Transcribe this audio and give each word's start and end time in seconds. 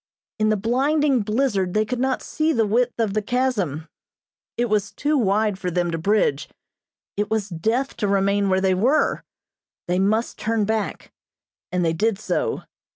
In 0.39 0.49
the 0.49 0.57
blinding 0.57 1.19
blizzard 1.21 1.75
they 1.75 1.85
could 1.85 1.99
not 1.99 2.23
see 2.23 2.53
the 2.53 2.65
width 2.65 2.99
of 2.99 3.13
the 3.13 3.21
chasm. 3.21 3.87
It 4.57 4.65
was 4.65 4.91
too 4.91 5.15
wide 5.15 5.59
for 5.59 5.69
them 5.69 5.91
to 5.91 5.99
bridge; 5.99 6.49
it 7.15 7.29
was 7.29 7.49
death 7.49 7.95
to 7.97 8.07
remain 8.07 8.49
where 8.49 8.61
they 8.61 8.73
were 8.73 9.23
they 9.87 9.99
must 9.99 10.39
turn 10.39 10.65
back, 10.65 11.11
and 11.71 11.85
they 11.85 11.93
did 11.93 12.17
so. 12.17 12.63